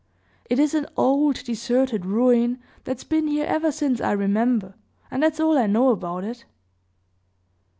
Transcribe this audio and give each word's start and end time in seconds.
"It 0.49 0.57
is 0.57 0.73
an 0.73 0.87
old, 0.97 1.43
deserted 1.43 2.07
ruin 2.07 2.59
that's 2.85 3.03
been 3.03 3.27
here 3.27 3.45
ever 3.45 3.71
since 3.71 4.01
I 4.01 4.13
remember; 4.13 4.73
and 5.11 5.21
that's 5.21 5.39
all 5.39 5.55
I 5.59 5.67
know 5.67 5.89
about 5.89 6.23
it." 6.23 6.43